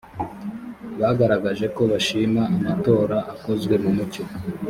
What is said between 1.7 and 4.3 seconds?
ko bashima amatora akozwe mu mucyo